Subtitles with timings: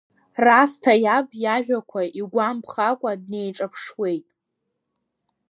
[0.45, 4.25] Расҭа иаб иажәақәа игәамԥхакәа днеиҿаԥшуеит.